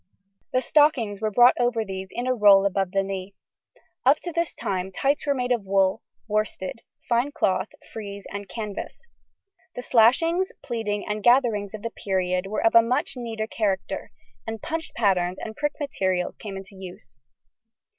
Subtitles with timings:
[0.51, 3.35] The stockings were brought over these in a roll above the knee.
[4.03, 9.05] Up to this time tights were made of wool, worsted, fine cloth, frieze, and canvas.
[9.75, 14.09] The slashings, pleating, and gatherings of the period were of a much neater character,
[14.47, 17.19] and punched patterns and pricked materials came into use.